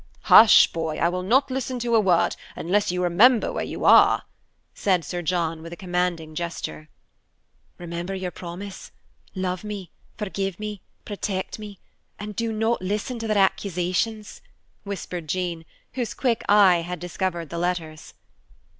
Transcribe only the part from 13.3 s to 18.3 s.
accusations," whispered Jean, whose quick eye had discovered the letters.